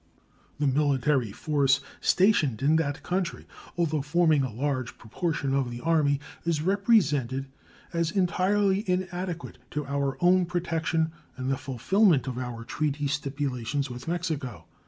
[0.57, 3.45] The military force stationed in that country,
[3.77, 7.45] although forming a large proportion of the Army, is represented
[7.93, 14.07] as entirely inadequate to our own protection and the fulfillment of our treaty stipulations with
[14.07, 14.65] Mexico.